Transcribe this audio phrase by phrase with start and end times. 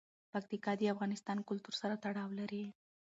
[0.31, 2.63] پکتیکا د افغان کلتور سره تړاو لري.